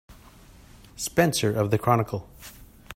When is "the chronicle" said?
1.69-2.27